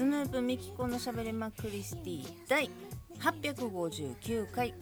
[0.00, 2.70] スヌープミキコのしゃべりまクリスティ第
[3.18, 4.72] 859回。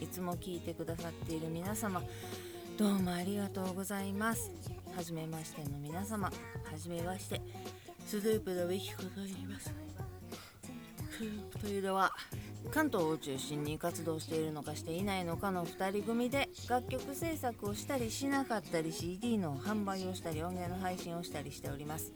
[0.00, 2.02] いつも聞いてくださっている皆様
[2.76, 4.50] どうもありがとうございます。
[4.96, 6.32] はじめましての皆様は
[6.76, 7.40] じめまして
[8.04, 9.72] スヌープのミキコと言います。
[11.60, 12.10] というのは
[12.70, 22.12] 関東を中心に活動しているのかしていないのかの2人組で楽曲制作をしたりしなかったり CD の販売をしたり音源の配信をしたりしております。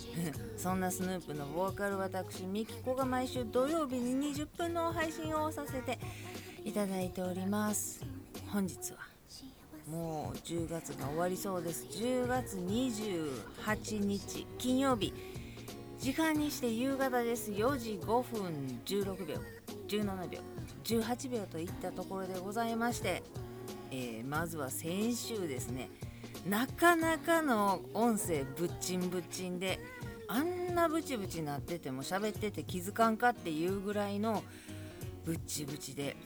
[0.56, 5.98] そんなスヌープのボーカル私ミキコが毎週土曜日に20分の配信をさせて
[6.64, 8.04] いただいております。
[8.48, 8.98] 本日は
[9.86, 11.84] もう10月が終わりそうです。
[11.90, 15.12] 10月28日金曜日。
[15.98, 17.50] 時間にして夕方です。
[17.50, 19.59] 4時5分16秒。
[19.90, 20.38] 17秒
[20.84, 23.24] 18秒といったところでございまして、
[23.90, 25.90] えー、まずは先週ですね
[26.48, 29.80] なかなかの音声ぶっちんぶっちんで
[30.28, 34.44] あんなブチブチなってても喋ってて気づかんかっていうぐらいの
[35.24, 36.16] ブッチブチで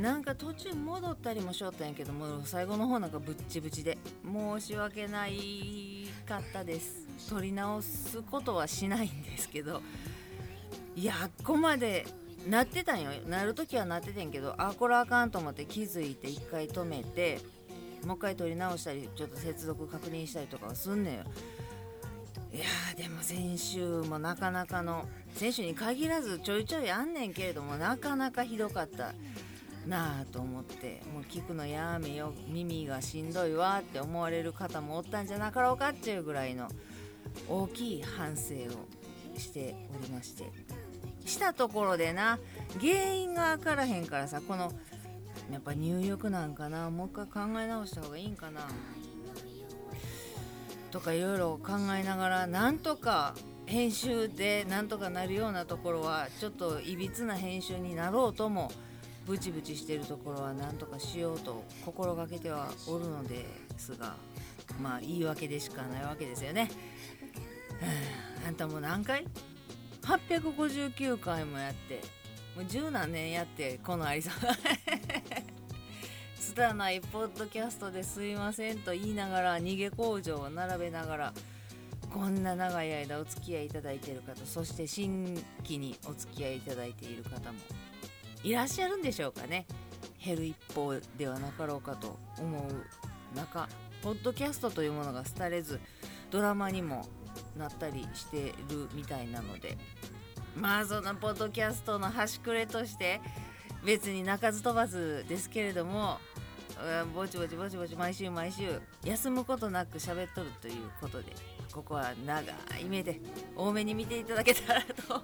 [0.00, 7.04] なんか途中戻ったりもしよったんやけども最後の方なんかぶっちぶちで申し訳ないかったです。
[7.28, 9.82] 取り直すことはしないんですけど
[10.96, 12.06] いやあっこまで
[12.46, 13.10] なってたんよ。
[13.26, 17.40] なる時はなっててんけどあこれあかんと思って気づいて一回止めて
[18.04, 21.24] もう一回取り直したりちょっと接続確認したりとかはすんねんよ。
[22.52, 22.64] いや
[22.96, 29.12] でも先週もなかなかの選手に限らずちょいちょいあんねんけれどもなかなかひどかった
[29.88, 36.68] なあと思ってもう聞くのやめよ耳がしんどいわって思われる方もおったんじゃなかろうかっていうぐらいの
[37.48, 40.73] 大きい反省をしておりまして。
[41.24, 42.38] したところでな
[42.80, 44.72] 原因が分からへんからさこの
[45.50, 48.68] やっぱ入浴なんかなもう一回考え直した方がいいんかな
[50.90, 53.34] とかいろいろ考えながらなんとか
[53.66, 58.70] 編集でなんとかなるようなところはちょっといびつな編集になろうとも
[59.26, 63.46] ブチブチしてるところは何とかしようと心がけてはおるので
[63.78, 64.14] すが
[64.80, 66.70] まあ言い訳でしかないわけですよね。
[68.46, 69.24] あんたもう何回？
[70.04, 72.00] ?859 回もやって
[72.54, 74.30] もう十何年やってこのありさ
[76.38, 81.32] つたないポッドキャストですいませんと言いながら逃げ工場を並べながら
[82.12, 85.34] こんな長い間お付き合いいただいている方そして新
[85.64, 87.58] 規にお付き合いいただいている方も
[88.44, 89.66] いらっしゃるんでしょうかね
[90.24, 93.68] 減る一方ではなかろうかと思う中
[94.02, 95.80] ポッドキャストというものが廃れず
[96.30, 97.06] ドラマにも
[97.56, 99.76] なったりしてるみたいなので
[100.56, 103.20] まあそのポッドキャストの端くれとして
[103.84, 106.18] 別に鳴かず飛ばずですけれども
[107.14, 111.32] ぼちぼちぼちぼち毎週毎週休むことなく喋っとるということで
[111.72, 113.20] ここは長い目で
[113.56, 115.22] 多めに見ていただけたらと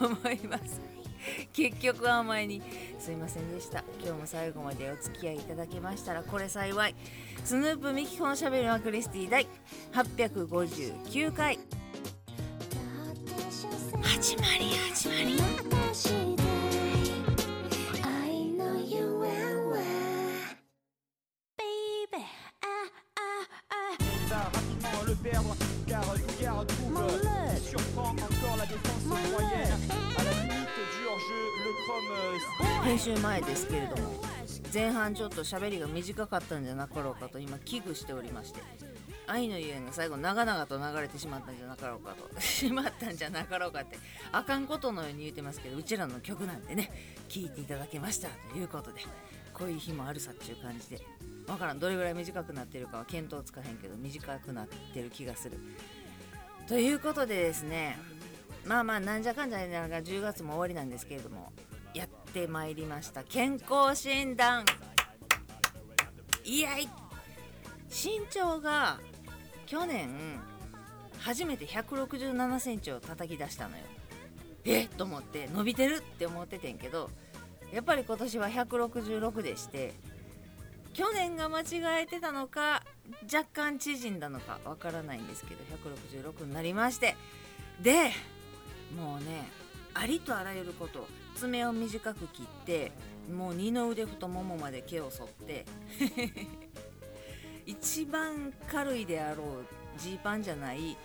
[0.00, 0.80] 思います。
[1.52, 2.62] 結局は前に
[2.98, 6.94] すいませんでした今日も最後までお付き合いいただけましたらこれ幸い
[7.46, 9.46] スヌープミキコのしゃべりはクリスティ第
[9.92, 11.56] 859回。
[14.02, 15.36] 始まり始まり。
[32.82, 34.25] 編集前ですけれども
[34.76, 38.60] 前半ちょっと喋りが短かったんじゃなかろうかと今危惧しておりまして。
[39.26, 42.40] 愛のゆえんが最後長々と流れてしまったんじゃなかろうかと。
[42.42, 43.96] しまったんじゃなかろうかって。
[44.32, 46.90] あかんことのように言うてますけどうちらの曲なんでね
[47.26, 49.00] 聴いていただけましたということで。
[49.54, 51.00] こういう日もあるさっていう感じで。
[51.48, 51.80] わからん。
[51.80, 55.58] どれぐらい短くなってるかは見当つかへんけど短くなってる気がする。
[56.68, 57.98] ということでですね。
[58.66, 61.50] まあまあなんじゃかんじゃながら10月も終わりなんですけれども。
[62.36, 63.24] てまいりました。
[63.24, 64.66] 健康診断。
[66.44, 66.86] いやい。
[67.88, 68.98] 身長が
[69.64, 70.10] 去年
[71.18, 73.84] 初めて1 6 7センチを叩き出したのよ。
[74.66, 74.84] え？
[74.84, 77.08] っと思って伸びてるって思っててんけど
[77.72, 79.94] やっぱり今年は166でして
[80.92, 82.82] 去年が間違えてたのか
[83.32, 85.64] 若干縮んだのかわからないんですけど
[86.34, 87.16] 166になりまして。
[87.80, 88.10] で
[88.94, 89.48] もうね
[89.94, 92.92] ありとあらゆること爪を短く切って
[93.32, 95.64] もう二の腕太ももまで毛を剃って
[97.66, 99.46] 一番軽いであろう
[99.98, 100.96] ジーパンじゃない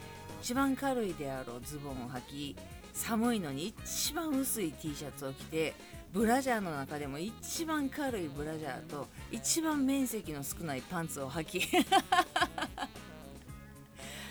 [0.41, 2.55] 一番軽いであろうズボンを履き
[2.93, 5.73] 寒いのに一番薄い T シャツを着て
[6.13, 11.61] ブラジャーの中でも一番軽いブラジャーと一番面積の少ないパンツを履き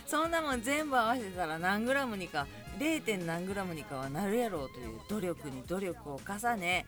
[0.06, 2.46] そんなもん全部合わせたら何グラムにか
[2.80, 3.26] 0.
[3.26, 6.86] 何グラムにかはなるやろうという努力に努力を重ね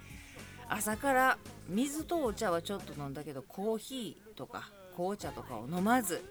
[0.68, 6.24] 朝から水とお茶はちょっと飲んだけどコーヒーとか紅茶とかを飲まず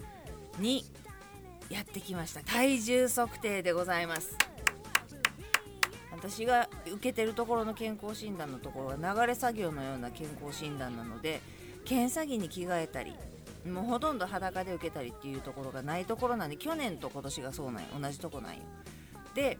[0.59, 0.83] に
[1.69, 2.41] やってきました。
[2.41, 4.35] 体重測定でございます。
[6.11, 11.41] 私が受けてるところの健康診断のところは流れ作業のような健康診断なので
[11.85, 13.15] 検査着に着替えたり
[13.67, 17.89] もうほとんど裸で受けたりっていうところがないところなんで去年と今年がそうなんよ。
[17.99, 18.59] 同じとこなんよ。
[19.33, 19.57] で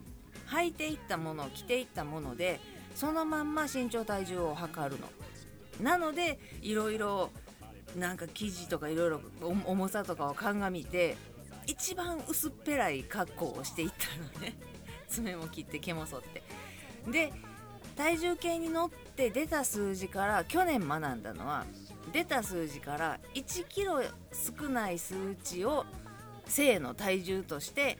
[0.47, 2.59] 履いていったもの着ていったもので
[2.95, 5.07] そのまんま身長体重を測るの。
[5.81, 7.31] なのでいろいろ
[7.95, 9.21] なんか生地とかいろいろ
[9.65, 11.17] 重さとかを鑑みて
[11.65, 14.55] 一番薄っぺらい格好をしていったのね。
[15.07, 16.43] 爪も切って毛も剃って。
[17.09, 17.33] で
[17.95, 21.65] 体重計に乗って出た数字から去年学んだのは
[22.13, 24.01] 出た数字から1キロ
[24.31, 25.85] 少ない数値を
[26.45, 27.97] 性の体重として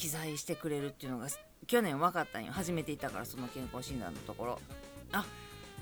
[0.00, 1.26] 記載してくれるっていうのが
[1.66, 2.52] 去年分かったんよ。
[2.52, 4.60] 初めていたからその健康診断のところ。
[5.12, 5.26] あ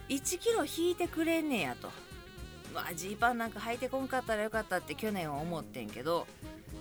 [0.09, 1.89] 1キロ引いてくれんねやと。
[2.75, 6.27] わジーパンなんか履いてこんかったらよかったって去年は思ってんけど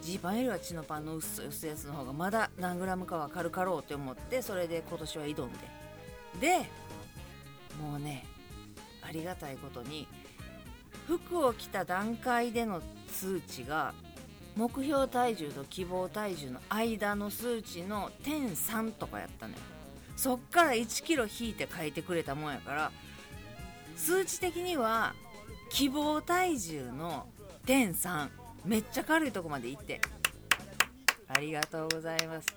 [0.02, 5.60] ジーパンよりは血のパンの薄い薄いやつの方がまだ何グラムかは軽かろうって思ってそれで今年は挑んで。
[6.42, 6.58] で
[7.80, 8.26] もうね
[9.08, 10.08] ありがたいことに
[11.08, 13.94] 服を着た段階での数値が
[14.58, 19.60] 目標体重と希望体重の間の数値の点3とかやったのよ。
[20.16, 22.92] そっから1キロ引いて書いてくれたもんやから
[23.96, 25.14] 数値的には
[25.70, 27.28] 希望体重の
[27.68, 28.30] 点3
[28.66, 30.02] めっちゃ軽いとこまで行って。
[31.30, 32.48] ありがとうございます。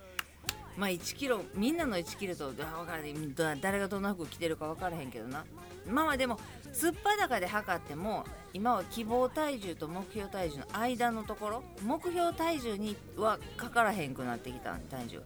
[0.79, 3.15] まあ1キロみんなの1キロと分からない
[3.61, 5.45] 誰がどんな服着てるか分からへんけどな。
[5.87, 6.39] まあまあでも
[6.73, 15.23] すっぱだかで測っても今は希望体重と目標体重の間のところ目標体重にはかからへんくなってきた体重。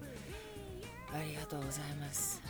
[1.12, 2.43] ありがとうございます。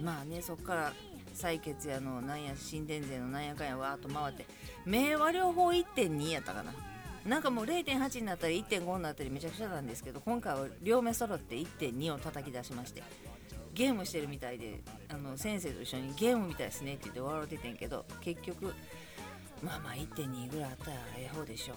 [0.00, 0.92] まあねそっから
[1.34, 4.46] 採血やのなんや心電図のなんやかんやわーっと回って
[4.84, 6.72] 明和療法1.2やったかな。
[7.24, 13.02] なんかもう0.8になったり1.5になったりめちゃくちゃなんですけど今回は両目揃って1.2を叩き出しまして
[13.72, 18.72] ゲームしてるみたいであの先生と一緒にゲームみたいですねって言って笑っててんけど結局
[19.62, 21.74] まあまあ1.2ぐらいあったらええ方でしょ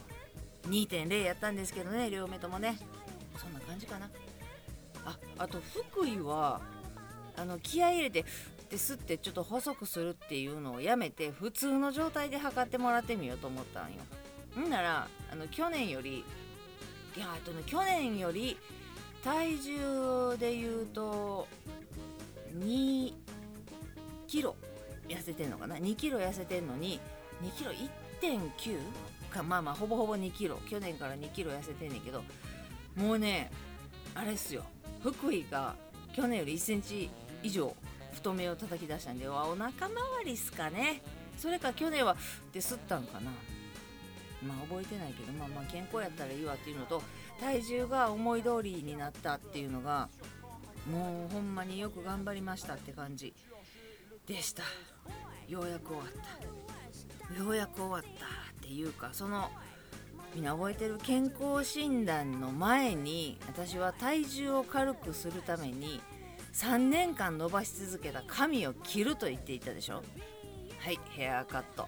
[0.66, 0.70] う。
[0.70, 2.78] 2.0やったんですけどね両目ともね。
[3.38, 4.10] そんな感じかな。
[5.06, 5.60] ああと
[5.92, 6.62] 福井は
[7.38, 8.24] あの気合入れてっ
[8.70, 14.02] て吸ってちょっと細くするっていうのをやめて普通の状態で測ってもらってみようと思ったんよ。
[14.60, 16.26] んならあの去年より
[17.16, 18.58] いやあとね去年より
[19.24, 21.48] 体重で言うと
[22.60, 23.14] 2
[24.28, 24.56] キロ
[25.08, 27.00] 痩せてんのかな？2キロ痩せてんのに
[27.42, 27.72] 2キロ
[28.22, 28.78] 1.9
[29.30, 30.60] かまあまあほぼほぼ2キロ。
[30.70, 32.24] 去年から2キロ痩せてんねんけど
[32.96, 33.52] もうね
[34.16, 34.64] あれっすよ。
[35.04, 35.76] 福井が
[36.14, 37.10] 去年より1センチ
[37.44, 37.76] 以上
[38.14, 39.94] 太めを叩き出したんでわお腹周
[40.26, 41.02] りっすかね。
[41.38, 42.16] それか去年は
[42.52, 43.32] で吸ったんかな。
[44.46, 47.02] まあ覚えてないけどまあまあ健康やったらいいわっていうのと
[47.40, 50.10] 体重が思い通りになったっていうのが
[50.92, 53.34] もうほんまによく頑張りましたって感じ。
[54.26, 54.64] でした。
[55.48, 56.06] ようやく終わっ
[57.28, 57.38] た。
[57.40, 59.50] ようやく終わったっていうかその
[60.34, 66.02] みんな覚えてる健康診断の前に私は体重を軽くするために
[66.54, 70.04] 3年間伸ばし続けた髪を切ると言っていたでしょ。
[70.80, 71.88] はいヘアカット。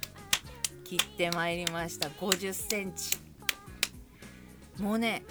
[0.83, 2.09] 切ってまいりました。
[2.09, 3.17] 5 0センチ。
[4.79, 5.23] もうね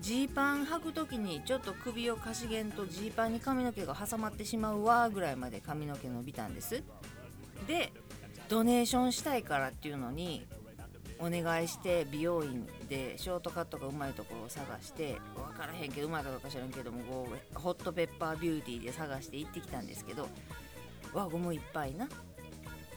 [0.00, 6.82] ジーパン履く時にちょっと首をかしげんとジーパンに髪の毛が挟まってしまうわぐらいまで髪の毛伸びたんです。
[7.66, 7.92] で
[8.48, 10.46] ドネーションしたいからっていうのに
[11.18, 20.28] お願いして美容院でショートカットがうまいところを探して分からへんけどうまいかどうか知らんけどもこうホットペッパービューティーで探して行ってきたんですけど
[21.12, 22.08] 輪ゴムいっぱいな。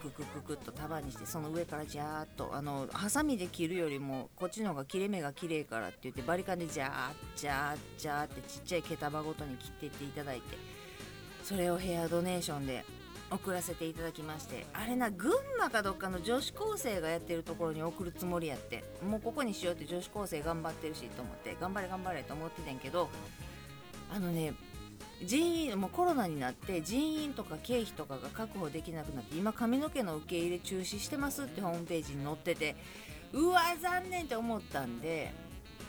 [0.01, 6.89] ククククっと束にしてその上からジャーっとあのハサミで切るよりもこっちの方が切れ目が綺麗からって言ってバリカンでジャー
[7.35, 10.57] ジャージャーってちっちゃい毛束ごとに切っていっていただいて
[11.43, 12.83] それをヘアドネーションで
[13.31, 23.09] 送らせていただきましてあれな群馬かどっかの女子高生がやってるところに送るつもりやってもうここにしようって女子高生頑張ってるしと思って頑張れ頑張れと思っててんけど
[24.13, 24.53] あのね
[25.23, 32.75] 人員もうコロナになって人員とか経費とかが確保できなくなって今髪の毛の受け入れ中止してますってホームページに載ってて
[33.33, 35.31] うわ残念って思ったんで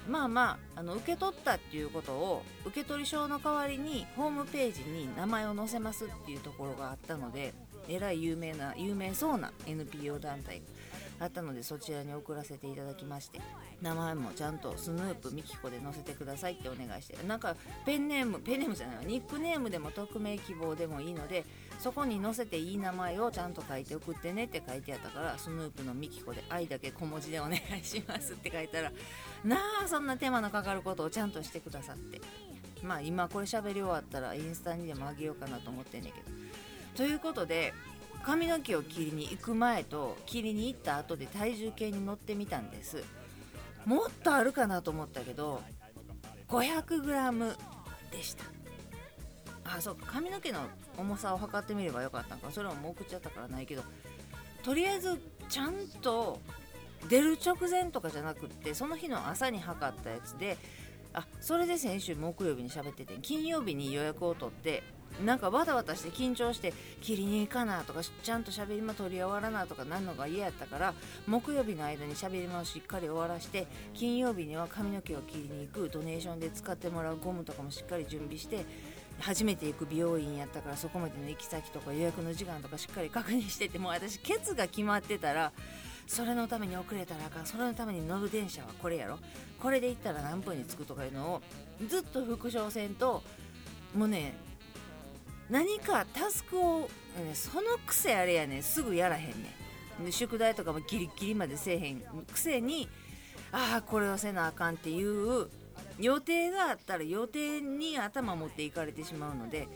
[0.09, 7.55] まあまああの受け取ったっていうことを受け取り証の代わりにホームページに名前を載せますっていうところがあったので
[7.89, 10.63] えらい有名な有名そうな NPO 団体
[11.23, 13.41] あったのでそちらに送らせていただきまして
[13.81, 17.55] 名前もちゃんとスヌープミキコで載せてくださいってお願いしてなんか
[17.87, 21.45] ペンネームペンネームじゃないニックネームでも匿名希望でもいいので
[21.79, 28.93] そこに載せていい名前をちゃんと書いて送ってねって書いてあったからスヌープのミキコで愛だけ小文字でお願いしますって書いたら
[29.45, 32.21] なあそんな手間のかかることをちゃんとしてくださって。
[32.83, 36.27] まあ今これ喋り終わったらインスタにでもあげようかなと思ってんねんけど。
[36.97, 37.73] ということで
[38.25, 43.03] 髪の毛を切りに行く前と切りに行った後で体重計に乗ってみたんです。
[43.85, 45.61] もっとあるかなと思ったけど
[46.49, 47.57] 500g
[48.11, 48.45] でした。
[49.65, 50.07] あそうか。
[50.07, 50.61] 髪の毛の
[50.97, 52.51] 重さを測ってみればよかったんか。
[52.51, 53.83] それはもう送っちゃったからないけど。
[54.63, 56.41] とりあえずちゃんと
[57.09, 60.57] 出る直前とかじゃなくってその日の朝に測ったやつで
[61.13, 64.83] あそれで先週木曜日に喋ってて金曜日に予約を取って
[65.25, 70.95] なんかバタバタして緊張して切りに行かなとかちゃんと喋り間取り終わらなとかなんのが嫌やったから
[71.27, 78.65] 木曜日の間に喋り間をしっかり終わらして金曜日には髪の毛を切りに行くドネーションで使ってもらうゴムとかもしっかり準備して
[79.21, 85.53] 初めて行く美容院やったからそこまでの行き先とか予約の時間とかしっかり確認しててもう私ケツが決まってたら
[86.07, 89.19] それのために遅れたらあかんそれのために乗る電車はこれやろ。
[89.61, 91.43] これで行ったら何分に着くとかいうのを
[91.87, 93.23] ずっと復唱せんと
[93.97, 94.35] もうね
[95.53, 98.63] 何かタスクを、ね、その癖あれやねん。
[98.63, 100.11] すぐやらへんねん。
[100.11, 102.89] 宿題とかもギリギリまでせえへんくせに
[103.53, 105.49] ああこれをせなあかんっていう
[106.01, 109.69] 予定があったら予定に頭持っていかれてしまうので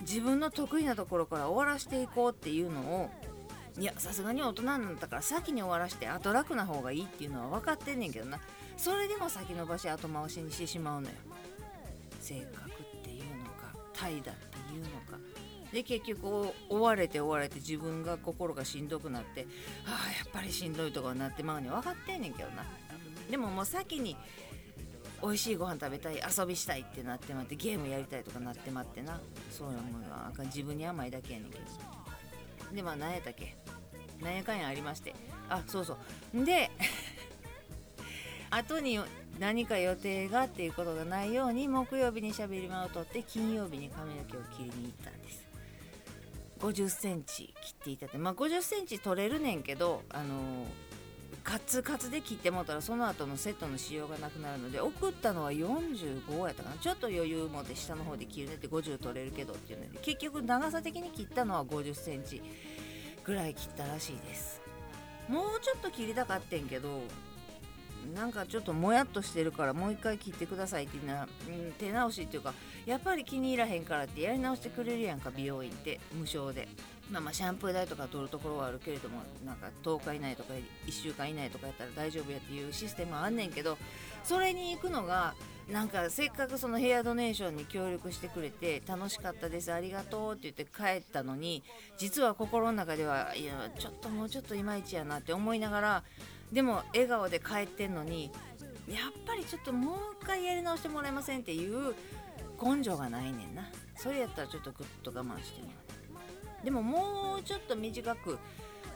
[0.00, 3.10] 自分の得意なところから終わらしていこうっていうのを
[3.78, 8.40] いやさすがに大人になったから先に終わらして後楽な方がいいっていうのは分かってんねんけどな。
[8.78, 11.14] それでも先延ばし後回しにしてしまうのよ。
[12.20, 14.34] 性格っていうのか怠惰っ
[14.68, 15.18] ていうのか。
[15.72, 19.46] で結局追われて追われて自分が心がしんどくなって
[19.86, 22.64] ああやっぱりしんどいとこになってまうに分かってんねんけどな。
[23.30, 24.16] でももう先に
[25.20, 29.20] 美味しいご飯食べたい遊びしたいってなってまってゲームやりたいとかなってまってな。
[29.50, 31.64] そういうのは自分に甘いだけやねんけど。
[32.74, 33.54] でまあ何やったっけ？
[34.22, 35.14] 何やかんやありまして。
[35.50, 35.98] あそうそ
[36.34, 36.44] う。
[36.44, 36.70] で
[38.50, 38.98] 後に
[39.38, 45.46] 何か予定がっていうことがないように木曜日にしゃべり間を取って金曜日に髪の毛を切りに行ったんです。
[46.60, 48.18] 50センチ切っていたって。
[48.18, 50.66] まあ50センチ取れるねんけどあの、
[51.44, 56.76] カツカツで切ってもったらその後のセットの仕様がなくなるので送ったのは45やったかな。
[56.76, 62.42] ちょっと余裕持って下の方で切るねって50取れるけどっていうので結局長さ的に切ったのは50センチ
[63.24, 64.60] ぐらい切ったらしいです。
[65.28, 67.02] もうちょっと切りたかってんけど
[68.14, 72.54] なんかちょっともやっとしてるからもう一回切ってくださいってな、うん、手直しっていうか
[72.86, 76.68] やっぱり気に入らへんからってやり直してくれるやんか美容院って無償で。
[77.10, 80.52] まあまあシャンプー代とか取るところはあるけれどもなんか10日以内とか
[80.86, 83.78] 1週間以内とかやったら大丈夫やっていうシステムはあんねんけど
[84.24, 85.34] それに行くのが
[85.70, 91.62] なんかせっかくそのヘアドネーションに協力してくれて楽しかったですありがとうって言って帰ったのに
[91.98, 96.04] 実は心の中ではいやちょっともうちょっといまいちやなって思いながら
[96.52, 98.30] でも笑顔で帰ってんのに
[98.88, 101.94] やっぱりちょっともう一回やり直してもらえませんっていう
[102.62, 103.68] 根性がないねんな。
[103.96, 105.74] それやったらちょっとグッと我慢してみよ
[106.62, 106.64] う。
[106.64, 108.38] でももうちょっと短く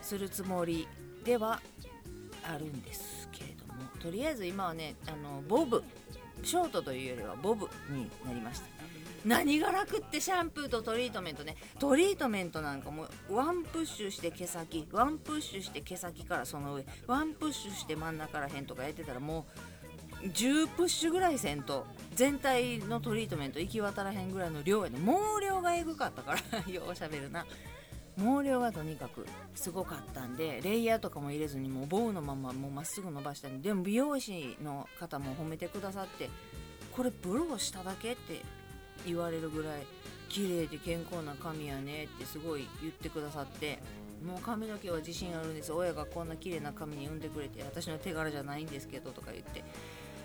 [0.01, 0.87] するつもり
[1.23, 1.61] では
[2.43, 5.83] あるんですけれどもとりあえず今はねあのボブ。
[6.41, 8.82] ショートというよりはボブになりました。
[9.25, 11.55] 何が楽ってシャンプーとトリートメントね。
[11.79, 19.45] トリートメントなんかもワンプッシュして毛先ワンプッシュして毛先からその上ワンプッシュして真ん中らへんとかやってたらも
[20.21, 27.45] う10プッシュぐらいせんと全体のトリートメント行き渡らへんぐらいの量やね毛量がエグかったから ようしゃべるな。
[28.15, 29.25] 毛量がとにかく
[29.55, 36.29] すごかったんでレイヤーとかも入れずにもうボウのままもうまっすぐ伸ばしたんででも美容師の方も褒めてくださって
[36.91, 38.41] これブローしただけって
[39.05, 39.85] 言われるぐらい
[40.29, 43.79] 綺麗で健康な髪やねってすごい言ってくださって
[44.25, 45.73] もう髪の毛は自信あるんです。
[45.73, 49.63] 親がこんな綺麗な髪に産んでくれて私の手柄じゃないんですけどとか言って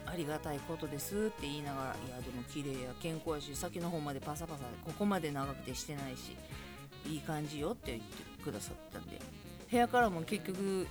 [0.07, 6.37] ありがたいことですって言いながらいやでも綺麗や健康やし先の方までパサパサここまで長くてしてないし
[7.07, 9.21] いい感じよって言ってくださったんで
[9.71, 10.87] 部屋からも結局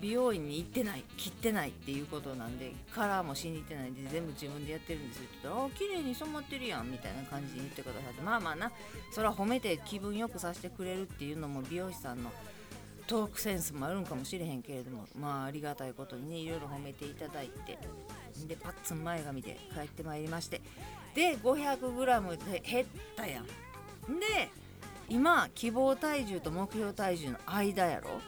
[0.00, 5.24] 美容院に行ってない切ってないっていうことなんでカラーもしに行ってないんで全部自分でやってるんですよ。
[5.24, 8.72] って言ったら「あ綺麗に染まってるやん」みたいな感じで言ってくださってまあまあな。
[9.10, 12.30] それは褒めて気分よくさせてくれるっていうのも美容師さんの
[13.06, 17.78] トークセンスもあるんかもしれへんけれどもまあありがたいことにねいろいろ褒めていただいて。
[18.46, 20.60] でパッツン前髪で帰ってまいりまして。
[21.14, 23.44] で 500g で減ったやん。
[23.44, 24.50] で
[25.08, 28.20] 今希望体重と目標体重の間やろ。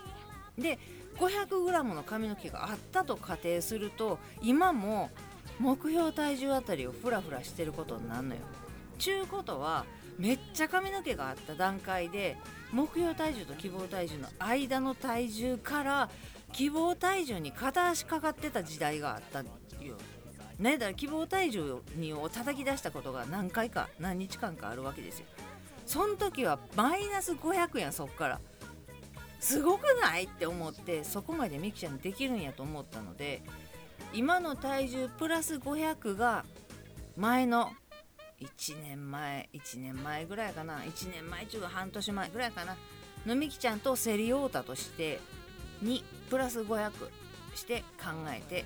[0.59, 0.79] で
[1.23, 5.11] 500g の髪の毛があったと仮定すると今も
[5.61, 8.41] 目標体重あたりをフラフラしてることになるのよ。
[8.99, 9.85] ちゅうことは
[10.19, 12.37] めっちゃ髪の毛があった段階で
[12.73, 16.11] 目標体重と希望体重の間の体重から
[16.53, 19.47] 希望体重に片足かかってた時代があったよ。
[20.59, 25.27] ねだから希望体重にを叩き出したことが何回か何日間かあるわけですよ。
[25.87, 28.41] その時はマイナス500円そっから
[29.43, 30.25] すごくない？
[30.25, 33.43] って思ってそこまでミキちゃんできるんやと思ったので
[34.15, 36.45] 今の体重プラス500が
[37.17, 37.73] 前の
[38.41, 40.79] 1年前1年前ぐらいかな。
[40.79, 42.77] 1年前中半年前ぐらいかな。
[43.27, 45.21] のみきちゃんと競り合うたとして
[45.85, 46.91] 2プラス500
[47.55, 48.65] して考えて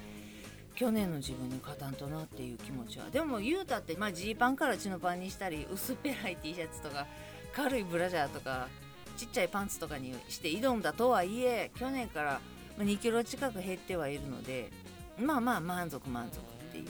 [0.74, 3.10] 去年の自分に勝たんとなっていう気持ちは。
[3.10, 7.06] でも言うたってまあジーパンから血のパンにしたり薄っぺらい T シャツとか
[7.54, 8.68] 軽いブラジャーとか
[9.16, 12.40] ちっちゃいパンツとかにして挑んだとはいえ去年から
[12.78, 14.70] 2キロ近く減ってはいるので
[15.18, 16.40] まあまあ満足満足っ
[16.72, 16.86] ていう。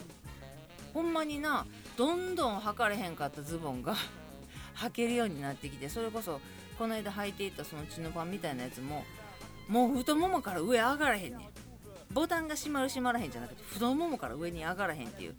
[0.97, 1.67] ほんまにな
[1.99, 3.95] どんどん履かれへんかったズボンが
[4.77, 6.41] 履けるようになってきてそれこそ
[6.79, 9.05] この間履いていたそのチノパンみたいなやつも
[9.69, 11.49] もう太ももから上上がらへんねん。
[12.15, 15.37] ボタンが閉まる閉まらへんじゃなくて太ももから上に上がらへんっていう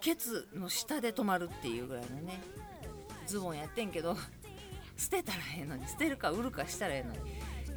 [0.00, 2.40] ケツの下で止まるっていうぐらいのね
[3.26, 4.16] ズボンやってんけど。
[4.96, 7.18] 捨てたらええのに捨てるか売るかしたらええのに。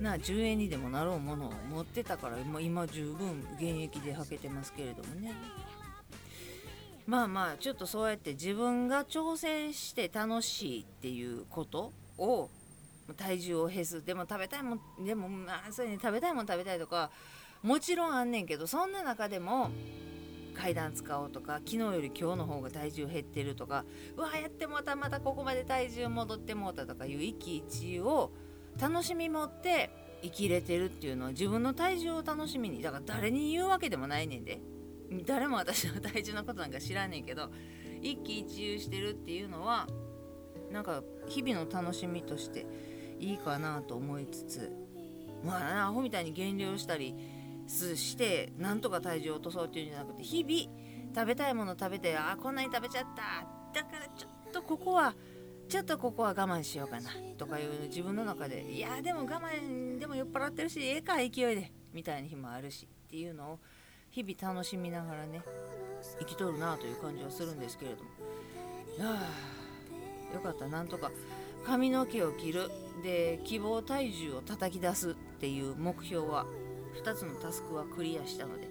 [0.01, 5.33] な10円にでもなろうものを持ってたから今十分現役で履けてますけれどもね。
[7.05, 12.49] まあまあちょっとそうやって自分が挑戦して楽しいっていうことを
[13.17, 14.05] 体重を減す。
[14.05, 17.11] でも食べたいもんでもまあそういうに食べたいもん食べたいとか
[17.61, 19.71] もちろんあんねんけどそんな中でも
[20.59, 23.85] 階段使おうとか昨日より今日の方が体重減ってるとか
[24.17, 28.31] うわやってもたまたここまで体重戻ってもうたとかいう一喜一憂を
[28.79, 29.89] 楽しみ持って
[30.21, 34.59] 生きれてるっていうのは自分の体重を楽しみにだから誰に言うわけでもないねんで。
[35.25, 37.49] 誰も私の体重のことなんか知らんねんけど
[38.01, 39.87] 一喜一憂してるっていうのは
[40.71, 42.67] なんか日々の楽しみとして
[43.19, 44.71] いいかなと思いつつ
[45.43, 47.15] まあアホみたいに減量したり
[47.69, 53.47] してなんとか体重を落とそうっていうんじゃなくて日々食べたいもの食べてああこんなに食べちゃった。
[53.73, 55.13] だからちょっとここは
[55.67, 57.11] ちょっとここは我慢しようかな。
[57.37, 63.59] とかいう自分の中でいやでも我慢でも酔っ払ってるしええか勢いでみたいな日もあるしっていうのを
[64.09, 65.41] 日々楽しみながらね
[66.19, 68.09] 生きとるなという感じはするんですけれども。
[69.01, 69.29] あ
[70.31, 70.67] あよかった。
[70.67, 71.11] なんとか
[71.65, 72.71] 髪の毛を切る。
[73.03, 76.45] で希望体重を叩き出すっていう目標は
[77.03, 78.69] 2つのタスクはクリアしたので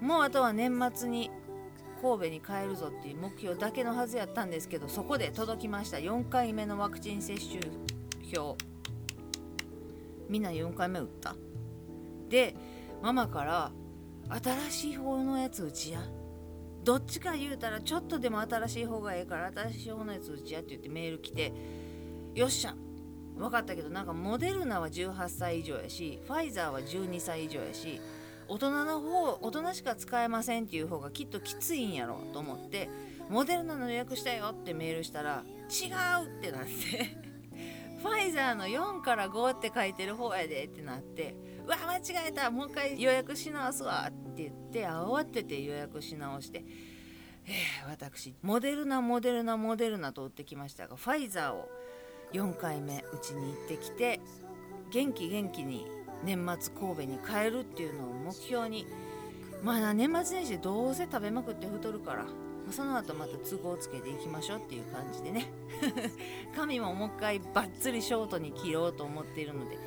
[0.00, 1.30] もうあとは年末に
[2.00, 5.96] 神戸に帰るぞっていう目標だけのはずやったんですけどそこで届きました。
[5.96, 7.60] 4回目のワクチン接種
[8.32, 8.56] 票。
[10.28, 11.34] みんな4回目打った？
[12.28, 12.54] で
[13.02, 13.72] ママから
[14.30, 16.00] 新しい方のやつ打ちや。
[16.84, 21.52] どっちか言うたらちょっとでも新しい方がええから新しい方のやつ打ちやって言ってメール来て
[22.34, 22.76] よっしゃ
[23.38, 28.00] 分かったけどなんかモデルナは18歳以上やしファイザーは12歳以上やし
[28.48, 32.88] 大人の方大人しか使えませんっていう方がきっときついんやろと思って
[33.28, 35.90] モデルナの予約したよってメールしたら違
[36.24, 37.16] うってなって
[38.02, 46.64] ファイザーの4から5って書いてる方やでってなってうわ間違えたもう一回予約し直すわって言って慌てて予約し直して、
[47.44, 51.68] えー、私モデルナモデルナモデルナと打ってきましたがファイザーを
[52.32, 54.20] 4回目うちに行ってきて
[54.90, 55.86] 元気元気に
[56.24, 58.86] 年末神戸に帰るっていうのを目標に。
[59.62, 62.26] まあ年末年始どうせ食べまくって太るから。
[62.70, 65.46] その後また都合つけていきましょうっていう感じでね。
[66.54, 69.78] 髪ももう一回バッツリショートに切ろうと思っているので。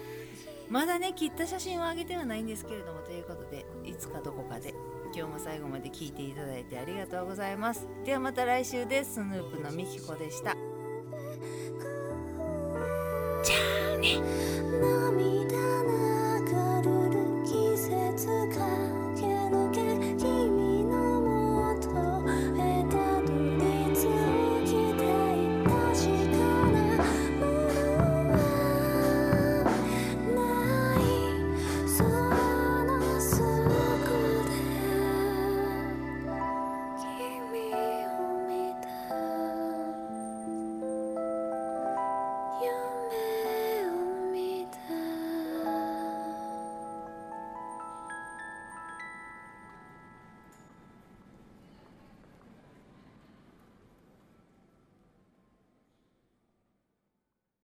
[0.69, 4.73] まだね切った写真をあげてはないんですけれどもということでいつかどこかで
[5.13, 7.85] 今日も最後まで聞いていただいてありがとうございます。
[8.05, 9.15] ではまた来週です。
[9.15, 10.70] スヌープのみきこでした。